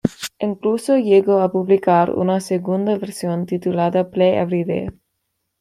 Incluso 0.39 0.97
llegó 0.97 1.41
a 1.41 1.51
publicar 1.51 2.09
una 2.09 2.39
segunda 2.39 2.97
versión 2.97 3.45
titulada 3.45 4.09
"Play 4.09 4.33
Every 4.33 4.63
Day". 4.63 4.89